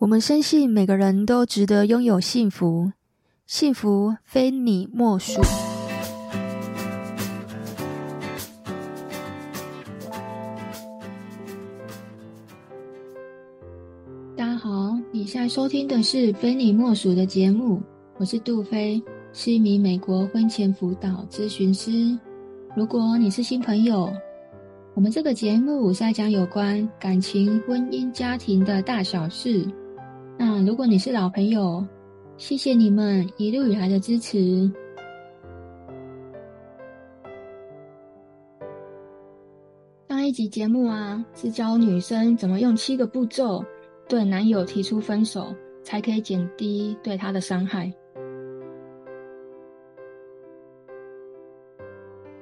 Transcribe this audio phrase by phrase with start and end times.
[0.00, 2.90] 我们深信每个人都值得拥有幸福，
[3.46, 5.42] 幸福非你莫属。
[14.34, 17.82] 大家好，你现在收听的是《非你莫属》的节目，
[18.16, 19.02] 我是杜菲，
[19.34, 22.18] 是一名美国婚前辅导咨询师。
[22.74, 24.10] 如果你是新朋友，
[24.94, 29.62] 我们这个节目在讲有关感情、婚姻、家庭的大小事。
[30.64, 31.86] 如果你是老朋友，
[32.36, 34.70] 谢谢你们一路以来的支持。
[40.08, 43.64] 上一集节目啊，是教女生怎么用七个步骤
[44.06, 47.90] 对男友提出分手，才可以减低对他的伤害。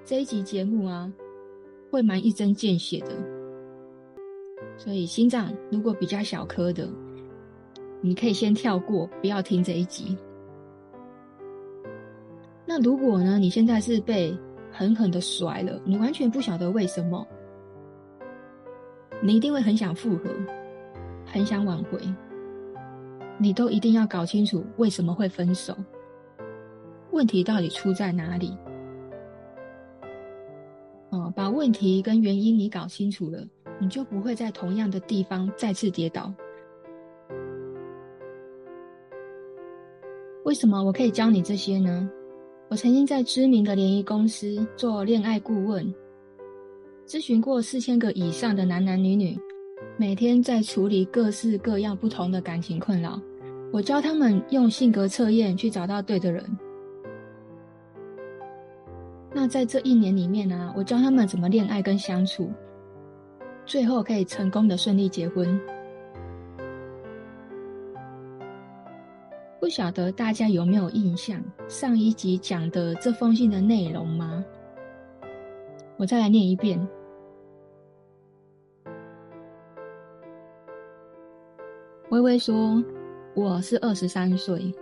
[0.05, 1.13] 这一集节目啊，
[1.89, 3.13] 会蛮一针见血的，
[4.77, 6.89] 所以心脏如果比较小颗的。
[8.01, 10.17] 你可以先跳过，不要听这一集。
[12.65, 13.39] 那如果呢？
[13.39, 14.37] 你现在是被
[14.71, 17.27] 狠狠的甩了，你完全不晓得为什么，
[19.23, 20.31] 你一定会很想复合，
[21.25, 21.99] 很想挽回，
[23.39, 25.75] 你都一定要搞清楚为什么会分手，
[27.11, 28.57] 问题到底出在哪里？
[31.11, 33.43] 哦，把问题跟原因你搞清楚了，
[33.81, 36.33] 你就不会在同样的地方再次跌倒。
[40.49, 42.09] 为什么我可以教你这些呢？
[42.71, 45.95] 我曾经在知名的联谊公司做恋爱顾问，
[47.07, 49.39] 咨询过四千个以上的男男女女，
[49.99, 53.21] 每天在处理各式各样不同的感情困扰。
[53.71, 56.43] 我教他们用性格测验去找到对的人。
[59.35, 62.51] 那在这一年里面呢、啊，我教他们怎么恋爱跟相处，
[63.67, 65.61] 最后可以成功的顺利结婚。
[69.61, 74.45] 不晓得大家有没有印象上一集讲的这封信的内容吗？
[75.97, 76.79] 我再来念一遍。
[82.11, 82.83] 微微说
[83.35, 84.73] ：“我是二十三岁，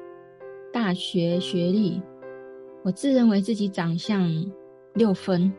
[0.73, 2.01] 大学学历，
[2.85, 4.31] 我自认为自己长相
[4.93, 5.51] 六分，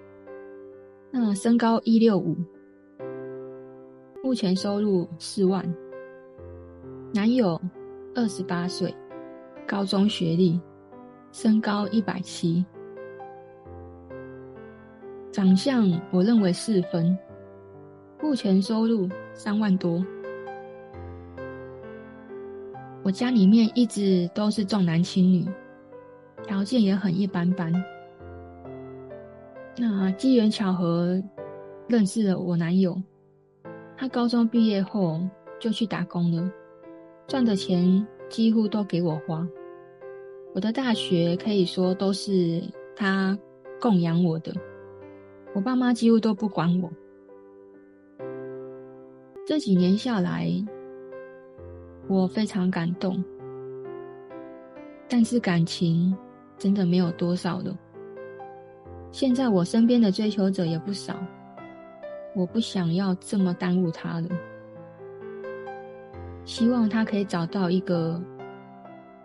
[1.09, 2.37] 那身高一六五，
[4.23, 5.67] 目前收入四万，
[7.13, 7.59] 男友
[8.13, 8.95] 二十八岁。”
[9.67, 10.57] 高中学历，
[11.33, 12.65] 身高一百七，
[15.29, 17.15] 长相我认为四分，
[18.21, 20.01] 目前收入三万多。
[23.03, 25.45] 我家里面一直都是重男轻女，
[26.43, 27.73] 条件也很一般般。
[29.77, 31.21] 那机缘巧合
[31.89, 32.99] 认识了我男友，
[33.97, 35.19] 他高中毕业后
[35.59, 36.49] 就去打工了，
[37.27, 39.45] 赚的钱几乎都给我花。
[40.57, 42.63] 我的大学可以说都是
[42.95, 43.37] 他
[43.79, 44.51] 供养我的，
[45.53, 46.91] 我爸妈几乎都不管我。
[49.45, 50.51] 这几年下来，
[52.07, 53.23] 我非常感动，
[55.07, 56.11] 但是感情
[56.57, 57.77] 真的没有多少了。
[59.11, 61.15] 现在我身边的追求者也不少，
[62.35, 64.29] 我不想要这么耽误他了。
[66.45, 68.19] 希望他可以找到一个。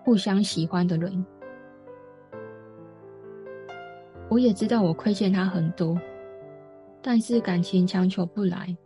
[0.05, 1.25] 互相喜欢的人，
[4.29, 5.97] 我也知道我亏欠他很多，
[7.01, 8.77] 但是感情强求不来。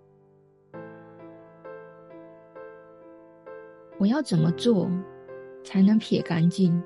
[3.99, 4.91] 我要怎么做
[5.65, 6.82] 才能撇干净，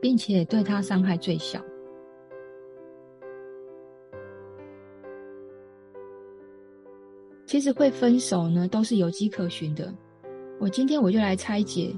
[0.00, 1.58] 并且对他伤害最小？
[7.46, 9.90] 其实会分手呢，都是有迹可循的。
[10.60, 11.94] 我今天我就来拆解。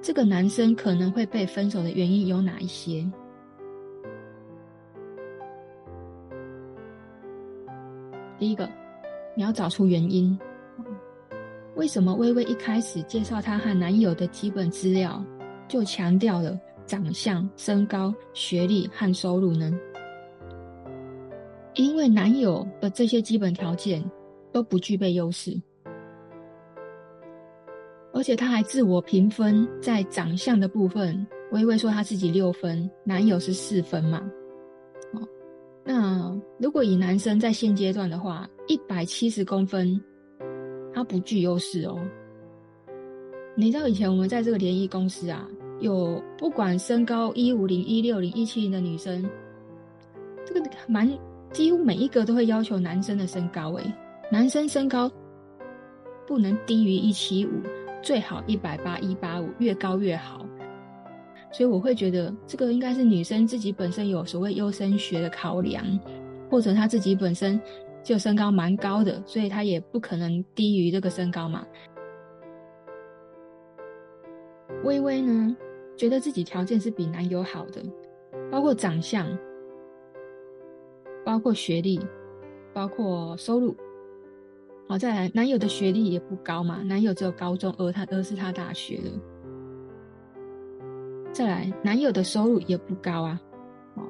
[0.00, 3.06] 这个男生可能会被分手的原因有哪一些？
[8.38, 8.68] 第一个，
[9.36, 10.38] 你要找出原因。
[11.74, 15.22] 为什么微微一开始介绍她和男友的基本资料，
[15.66, 19.72] 就强调了长相、身高、学历和收入呢？
[21.74, 24.02] 因为男友的这些基本条件
[24.50, 25.60] 都不具备优势。
[28.18, 34.20] 而且他还自我评分，在长相的部分，微微说他自己六分，男友是四分嘛。
[35.12, 35.20] 哦，
[35.84, 40.02] 那如果以男生在现阶段的话，一百七十公分，
[40.92, 41.96] 他不具优势哦。
[43.54, 45.48] 你知道以前我们在这个联谊公司啊，
[45.78, 49.24] 有不管身高一五零、一六零、一七零的女生，
[50.44, 51.08] 这个蛮
[51.52, 53.94] 几乎每一个都会要求男生的身高诶，
[54.28, 55.08] 男生身高
[56.26, 57.50] 不能低于一七五。
[58.02, 60.44] 最好一百八、一八五，越高越好。
[61.50, 65.84] 所以我会觉得这个应该是女生自己本身有所谓优生学的考量，
[66.50, 67.60] 或者她自己本身
[68.02, 71.66] 就身高蛮高的，所以她也不可能低于这个身高嘛。
[74.84, 75.56] 微微呢，
[75.96, 77.82] 觉得自己条件是比男友好的，
[78.50, 79.26] 包括长相，
[81.24, 81.98] 包括学历，
[82.74, 83.74] 包括收入。
[84.88, 89.10] 好，再来，男友的学历也不高嘛，男友只有高中，而他而是他大学的。
[91.30, 93.38] 再来，男友的收入也不高啊。
[93.96, 94.02] 哦，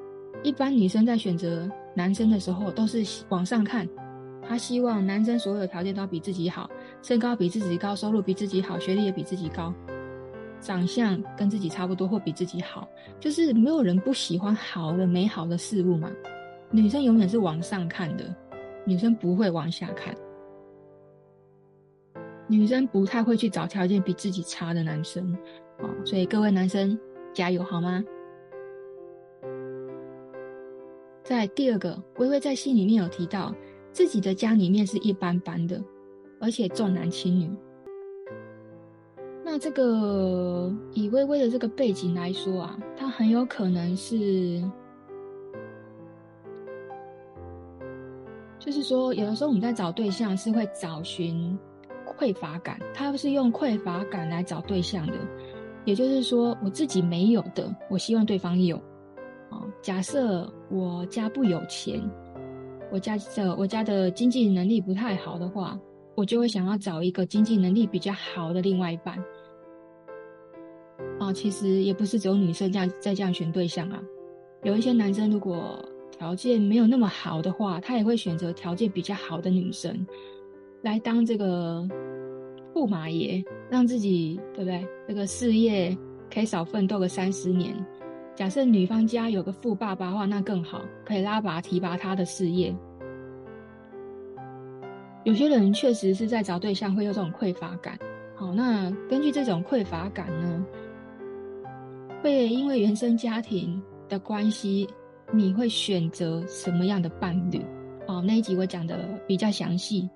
[0.44, 3.88] 一般女生在选择男生的时候，都是往上看，
[4.40, 6.70] 她希望男生所有条件都比自己好，
[7.02, 9.74] 身高比自己高，收入比自己好，学历也比自己高，
[10.60, 12.88] 长相跟自己差不多或比自己好，
[13.18, 16.08] 就是没有人不喜欢好的、美好的事物嘛。
[16.70, 18.32] 女生永远是往上看的，
[18.84, 20.14] 女生不会往下看。
[22.48, 25.36] 女生不太会去找条件比自己差的男生，
[25.80, 26.98] 哦，所以各位男生
[27.34, 28.02] 加油好吗？
[31.22, 33.54] 在第二个，微微在信里面有提到，
[33.92, 35.78] 自己的家里面是一般般的，
[36.40, 37.50] 而且重男轻女。
[39.44, 44.62] 那这个以微微的这个背景来说啊，她很有可能是，
[48.58, 51.58] 就是说，有的时候我们在找对象是会找寻。
[52.18, 55.14] 匮乏感，他是用匮乏感来找对象的，
[55.84, 58.76] 也就是说，我自己没有的，我希望对方有。
[59.50, 62.00] 哦，假设我家不有钱，
[62.90, 65.78] 我家的我家的经济能力不太好的话，
[66.16, 69.16] 我就会想要找一个经济能力比较好的另外一半。
[71.20, 74.02] 啊，其实也不是只有女生这样在这样选对象啊，
[74.64, 75.78] 有一些男生如果
[76.10, 80.04] 条件没有那么好的话，他也会选择条件比较好的女生。
[80.82, 81.86] 来当这个
[82.74, 84.86] 驸马爷，让自己对不对？
[85.08, 85.96] 这个事业
[86.32, 87.74] 可以少奋斗个三十年。
[88.36, 92.72] 假设女方家有个富爸爸的话，那更好，可以拉拔提拔他的事业。
[95.24, 97.98] 有些人确实是在找对象会有这种匮乏感。
[98.36, 100.64] 好，那根据这种匮乏感呢，
[102.22, 104.88] 会因为原生家庭的关系，
[105.32, 107.60] 你会选择什么样的伴侣？
[108.06, 108.96] 好，那一集我讲的
[109.26, 110.08] 比较详细。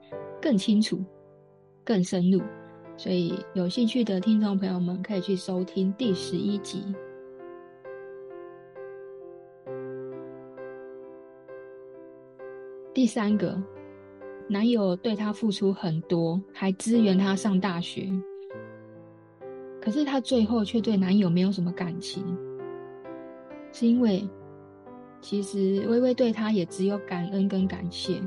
[0.42, 0.98] 更清楚、
[1.84, 2.42] 更深入，
[2.96, 6.92] 所以有兴趣的听众朋友们可以去收听第十一集。
[12.92, 13.56] 第三个，
[14.48, 18.10] 男友对她付出很多，还支援她上大学，
[19.80, 22.36] 可是她最后却对男友没有什么感情，
[23.72, 24.28] 是因为
[25.20, 28.20] 其实微微对他也只有感恩跟感谢。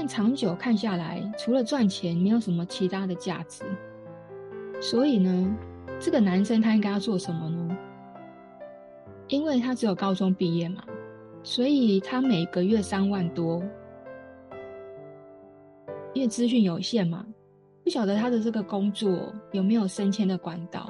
[0.00, 3.64] 但长久看下来，除了赚钱，没有什么其他的价值。
[4.80, 5.56] 所以呢，
[5.98, 7.76] 这个男生他应该要做什么呢？
[9.26, 10.84] 因为他只有高中毕业嘛，
[11.42, 13.60] 所以他每个月三万多，
[16.14, 17.26] 因为资讯有限嘛，
[17.82, 20.88] 不晓得他的这个工作有没有升迁的管道，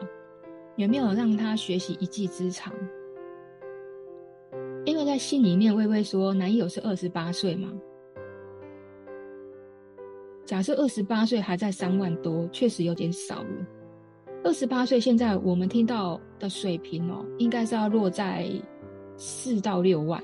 [0.77, 2.75] 有没有让他学习一技之长。
[4.85, 7.73] 因为在信里面微微说，男友是二十八岁嘛。
[10.49, 13.67] 假设二十八岁还在三万多，确实有点少了。
[14.43, 18.51] 二十八岁现在我们听到的水平哦，应该是要落在
[19.19, 20.19] 四到六万，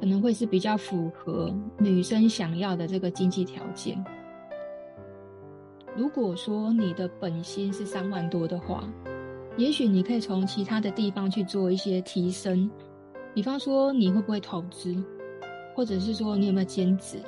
[0.00, 4.02] 可能会是比较符合女生想要的这个经济条件。
[5.94, 8.90] 如果说你的本薪是三万多的话，
[9.58, 12.70] 也许你可以从其他的地方去做一些提升，
[13.34, 14.96] 比方说你会不会投资，
[15.74, 17.18] 或者是说你有没有兼职。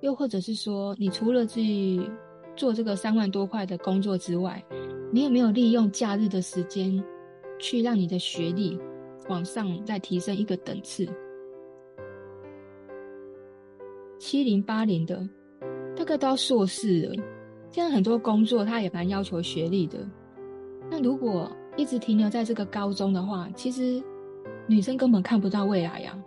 [0.00, 2.00] 又或者是说，你除了去
[2.56, 4.64] 做这个三万多块的工作之外，
[5.12, 7.02] 你有没有利用假日的时间，
[7.58, 8.78] 去让你的学历
[9.28, 11.06] 往上再提升一个等次？
[14.18, 15.26] 七零八零的，
[15.96, 17.14] 大概都要硕士了。
[17.70, 19.98] 现在很多工作他也蛮要求学历的。
[20.90, 24.02] 那如果一直停留在这个高中的话，其实
[24.66, 26.18] 女生根本看不到未来呀。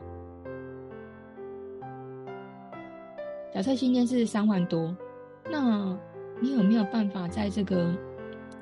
[3.53, 4.97] 假设今天是三万多，
[5.47, 5.95] 那
[6.41, 7.95] 你有没有办法在这个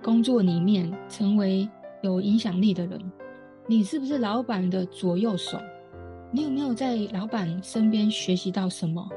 [0.03, 1.65] 工作里面成为
[2.01, 3.00] 有影响力的人？
[3.67, 5.57] 你是不是老板的左右手？
[6.29, 9.07] 你有没有在老板身边学习到什么？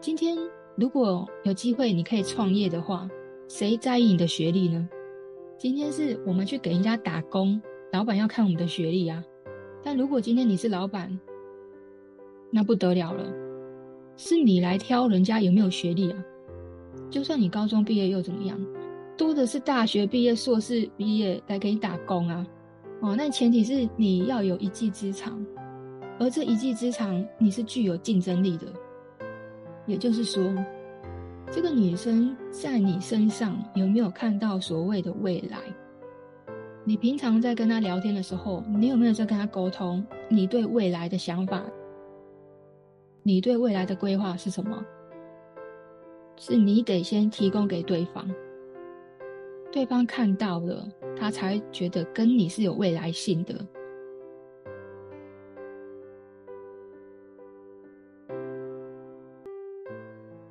[0.00, 0.34] 今天
[0.76, 3.06] 如果有机会你可以创业的话，
[3.48, 4.88] 谁在意你的学历呢？
[5.58, 7.60] 今天是我们去给人家打工，
[7.92, 9.22] 老板要看我们的学历啊。
[9.82, 11.20] 但如果今天你是老板，
[12.50, 13.24] 那不得了了，
[14.16, 16.24] 是你来挑人家有没有学历啊？
[17.10, 18.58] 就算你高中毕业又怎么样？
[19.16, 22.46] 多的是大学毕业、硕士毕业来给你打工啊！
[23.00, 25.44] 哦，那前提是你要有一技之长，
[26.18, 28.66] 而这一技之长你是具有竞争力的。
[29.86, 30.42] 也就是说，
[31.50, 35.58] 这个女生在你身上有没有看到所谓的未来？
[36.84, 41.62] 你平常在跟她聊天的时候，你有没有在跟她沟通你对未来的想法？
[43.28, 44.82] 你对未来的规划是什么？
[46.38, 48.26] 是你得先提供给对方，
[49.70, 53.54] 对方看到了，他才觉得跟你是有未来性的。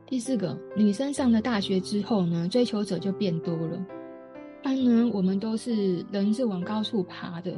[0.06, 3.84] 第四个，女生上了大学之后呢，追求者就变多了。
[4.62, 7.52] 当然，我们都是人是往高处爬的。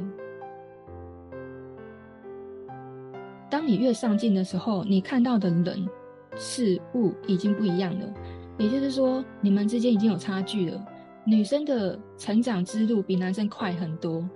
[3.60, 5.86] 当你越上进的时候，你看到的人
[6.34, 8.10] 事物已经不一样了。
[8.56, 10.82] 也就是说，你们之间已经有差距了。
[11.26, 14.26] 女生的成长之路比男生快很多，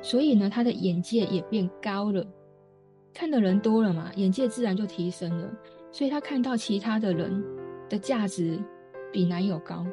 [0.00, 2.24] 所以呢，她的眼界也变高了。
[3.12, 5.52] 看的人多了嘛，眼界自然就提升了。
[5.90, 7.44] 所以她看到其他的人
[7.88, 8.62] 的价值
[9.10, 9.84] 比男友高，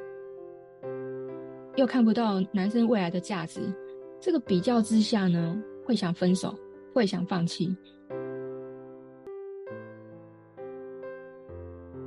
[1.76, 3.62] 又看不到男生未来的价值。
[4.20, 5.60] 这个比较之下呢，
[5.90, 6.56] 会想分手，
[6.94, 7.76] 会想放弃。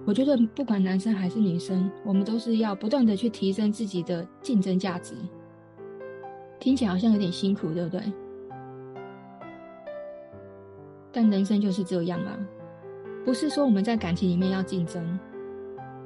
[0.07, 5.17] 我觉得不管男生还是女生，我们都是要不断的去提升自己的竞争价值。
[6.61, 8.01] 听起来好像有点辛苦，对不对？
[11.11, 12.39] 但人生就是这样啊，
[13.25, 15.19] 不是说我们在感情里面要竞争，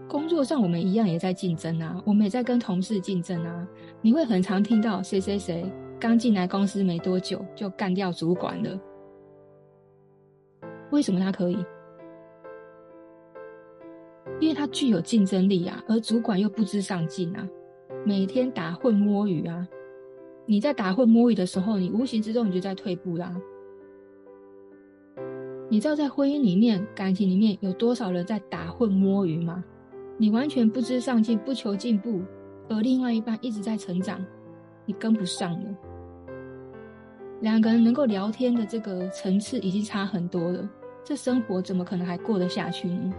[0.09, 3.69] 工作上我们一样也在竞争啊，我们也在跟同事竞争啊。
[4.01, 5.71] 你会很常听到谁谁谁。
[5.99, 8.79] 刚进来公司没多久就干掉主管了，
[10.91, 11.57] 为什么他可以？
[14.41, 17.49] 因为他具有竞争力啊，而主管又不知上进啊，
[18.05, 19.67] 每天打混摸鱼啊。
[20.45, 23.35] 你在打混摸鱼的时候，你无形之中你就在退步啦。
[25.69, 29.65] 你知道在婚姻里面、感情里面有多少人在打混摸鱼吗？
[30.19, 32.21] 你完全不知上进、不求进步，
[32.69, 34.25] 而另外一半一直在成长，
[34.85, 35.77] 你跟不上了。
[37.41, 40.69] 两个人能够聊天的这个层次已经差很多了，
[41.05, 43.13] 这生活怎么可能还过得下去呢？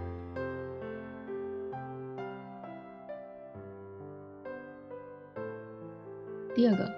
[6.56, 6.92] 第二个，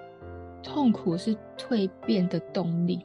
[0.62, 3.04] 痛苦是蜕变的动力。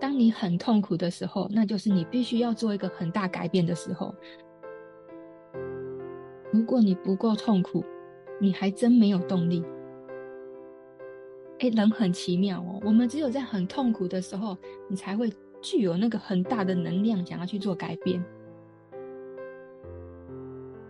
[0.00, 4.14] 当你很痛苦的时候，那就是你必须要做一个很大改变的时候。
[6.50, 7.84] 如果你不够痛苦，
[8.40, 9.62] 你还真没有动力。
[11.70, 12.80] 人很奇妙哦。
[12.84, 14.56] 我们只有在很痛苦的时候，
[14.88, 18.24] 你才会具有那个很大的能量，想要去做改变。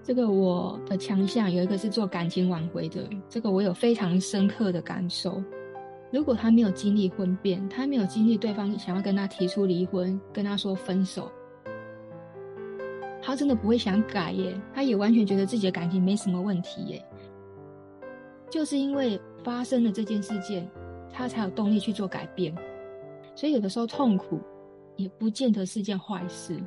[0.02, 5.42] 这个我的强项有一个是做感情挽回的，这个我有非常深刻的感受。
[6.12, 11.32] 如果他没有经历婚变，他没有经历对方想要跟他提出离婚，跟他说分手，
[13.22, 14.54] 他真的不会想改耶。
[14.74, 17.04] 他也完全觉得自己的感情没什么问题耶。
[18.50, 20.68] 就是因为发生了这件事件，
[21.12, 22.52] 他才有动力去做改变。
[23.36, 24.40] 所以有的时候痛苦
[24.96, 26.58] 也不见得是件坏事。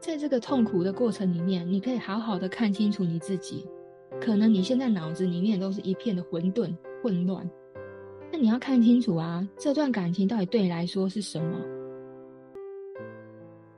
[0.00, 3.68] 在这个痛苦的过程里面，你可以好好的看清楚你自己。
[4.20, 7.48] 可能你现在脑子里面都是一片的混沌、混乱。
[8.32, 11.58] 那你要看清楚啊，这段感情到底对你来说是什么？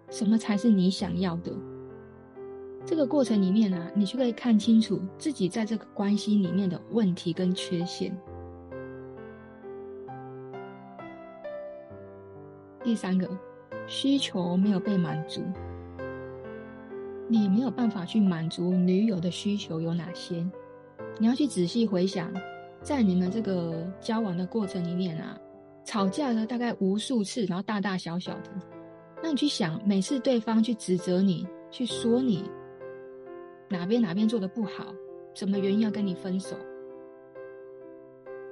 [0.09, 1.53] 什么才是你想要的？
[2.91, 8.13] 这个过程里面啊，你就可以看清楚自己在这个关系里面的问题跟缺陷。
[12.83, 13.31] 第三个，
[13.87, 15.41] 需求没有被满足，
[17.29, 20.45] 你没有办法去满足女友的需求有哪些？
[21.17, 22.29] 你要去仔细回想，
[22.83, 25.39] 在你们这个交往的过程里面啊，
[25.85, 28.51] 吵架了大概无数次，然后大大小小的，
[29.23, 32.51] 那你去想，每次对方去指责你，去说你。
[33.71, 34.93] 哪边哪边做的不好，
[35.33, 36.57] 什么原因要跟你分手？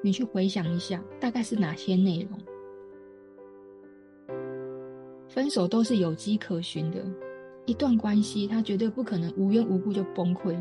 [0.00, 2.38] 你去回想一下，大概是哪些内容？
[5.28, 7.04] 分手都是有迹可循的，
[7.66, 10.56] 一段关系它绝对不可能无缘无故就崩溃。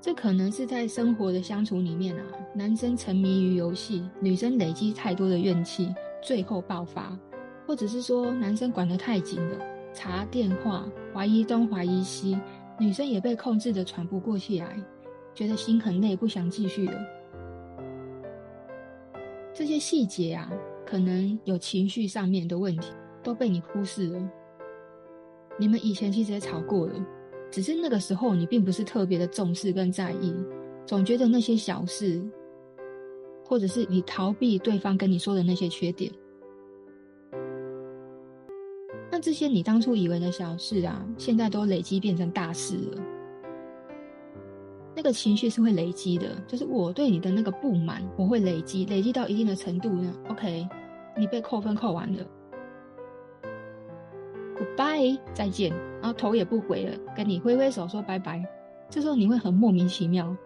[0.00, 5.92] 这可能是在生活的相处里面啊，男生沉迷于游戏，女生累积太多的怨气，
[6.22, 7.18] 最后爆发；
[7.66, 9.58] 或者是说男生管得太紧了，
[9.92, 12.38] 查电话，怀疑东怀疑西。
[12.82, 14.76] 女生也被控制得喘不过气来，
[15.32, 16.94] 觉得心很累，不想继续了。
[19.54, 20.50] 这些细节啊，
[20.84, 24.30] 可能有情绪上面的问题都被你忽视了。
[25.60, 26.94] 你们以前其实也吵过了，
[27.52, 30.34] 只是那个时候你并不是特别的重视跟在意，
[30.84, 32.20] 总觉得那些小事，
[33.44, 36.10] 或者是你逃避对方跟你说的那些缺点。
[39.22, 43.02] 这些你当初以为的小事啊，现在都累积变成大事了。
[44.96, 50.12] 那个情绪是会累积的，就是我对你的那个不满，我会累积，累积到一定的程度呢。
[50.28, 50.66] OK，
[51.16, 52.26] 你被扣分扣完了
[54.56, 58.44] ，Goodbye，再见，然后头也不回了，跟你挥挥手说拜拜。
[58.90, 60.36] 这时候你会很莫名其妙，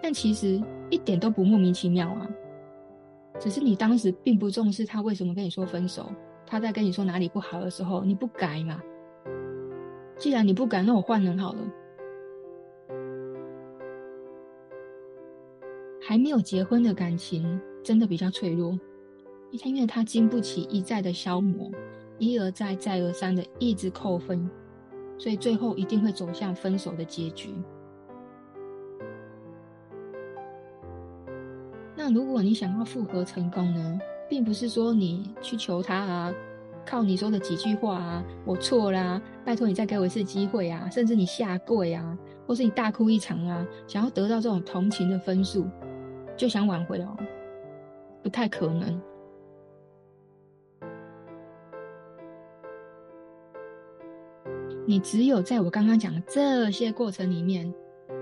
[0.00, 2.28] 但其实一点都不莫名其妙啊，
[3.40, 6.10] 只是你当时并不重视他为什么跟你说分手，
[6.46, 8.80] 他在跟你说哪里不好的时候，你不改嘛。
[10.16, 11.60] 既然你不改，那我换人好了。
[16.00, 18.78] 还没有结婚的感情真的比较脆弱，
[19.50, 21.70] 因为它经不起一再的消磨，
[22.18, 24.48] 一而再再而三的一直扣分，
[25.18, 27.52] 所以最后一定会走向分手的结局。
[31.96, 33.98] 那如果你想要复合成功呢，
[34.28, 36.34] 并不是说你去求他啊，
[36.84, 42.16] 靠你说的几句话啊，我错啦，拜托你再给我一次机会啊，甚至你下跪啊，
[42.46, 45.66] 或是你大哭一场啊，想要得到这种同情的分数。
[46.36, 47.16] 就想挽回哦，
[48.22, 49.00] 不太可能。
[54.86, 57.72] 你只有在我刚刚讲的这些过程里面，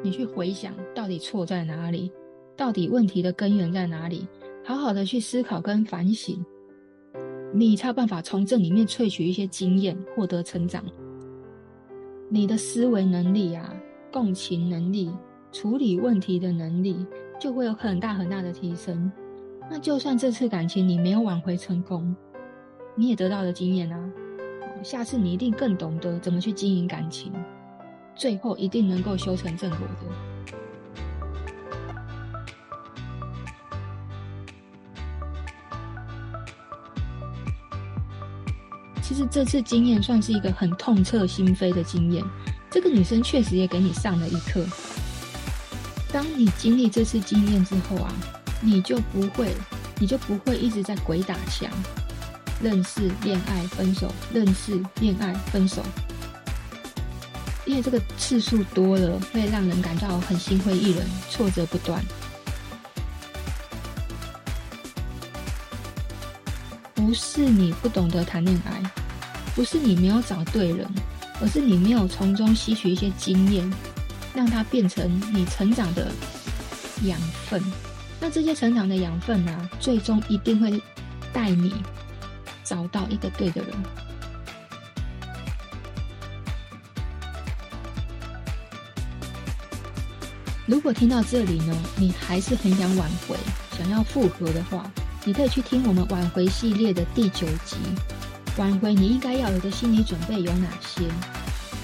[0.00, 2.12] 你去回想到底错在哪里，
[2.56, 4.28] 到底问题的根源在哪里，
[4.64, 6.44] 好好的去思考跟反省，
[7.52, 10.84] 你才有办法从这里面萃取一些经验，获得成长。
[12.30, 13.74] 你的思维能力啊，
[14.10, 15.12] 共情能力，
[15.52, 17.06] 处理问题的能力。
[17.40, 19.10] 就会有很大很大的提升。
[19.68, 22.14] 那就算这次感情你没有挽回成功，
[22.94, 24.10] 你也得到了经验啊。
[24.82, 27.32] 下次你一定更懂得怎么去经营感情，
[28.14, 30.33] 最后一定能够修成正果的。
[39.06, 42.24] 其实这次经验算是一个很痛彻心扉的经验。
[42.70, 44.64] 这个女生确实也给你上了一课。
[46.10, 48.10] 当你经历这次经验之后啊，
[48.62, 49.54] 你就不会，
[49.98, 51.70] 你就不会一直在鬼打墙，
[52.62, 55.82] 认识、恋爱、分手，认识、恋爱、分手，
[57.66, 62.02] 因为这个次数多了，会让人感到很心灰意冷，挫折不断。
[66.94, 68.82] 不是你不懂得谈恋爱，
[69.54, 70.88] 不是你没有找对人，
[71.40, 73.72] 而是你没有从中吸取一些经验。
[74.34, 76.10] 让它变成你成长的
[77.04, 77.16] 养
[77.48, 77.62] 分，
[78.20, 80.82] 那这些成长的养分呢、啊，最终一定会
[81.32, 81.72] 带你
[82.64, 83.72] 找到一个对的人。
[90.66, 93.36] 如果听到这里呢，你还是很想挽回，
[93.78, 94.90] 想要复合的话，
[95.24, 97.76] 你可以去听我们挽回系列的第九集，
[98.56, 101.02] 挽回你应该要有的心理准备有哪些？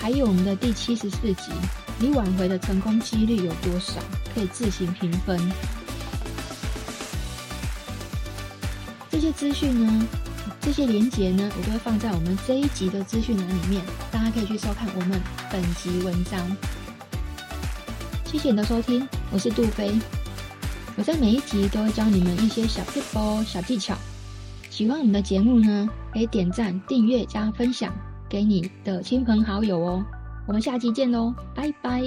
[0.00, 1.50] 还有我们的第七十四集。
[1.98, 4.00] 你挽回的成功几率有多少？
[4.32, 5.38] 可以自行评分。
[9.10, 10.06] 这些资讯呢，
[10.60, 16.56] 这些连结呢，我都会放在我们这一集的资讯栏里面，大家可以去收看我们本集文章。
[18.24, 19.92] 谢谢你的收听，我是杜菲。
[20.96, 23.98] 我在每一集都会教你们一些小撇步、小技巧。
[24.80, 27.92] 喜欢我们的节目呢，可以点赞、订阅加分享
[28.30, 30.02] 给你的亲朋好友哦。
[30.48, 32.00] 我们下期见喽，拜拜。